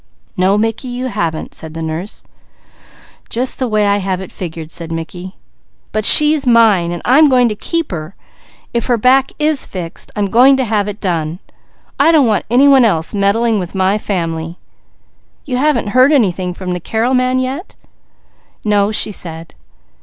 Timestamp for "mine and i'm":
6.47-7.29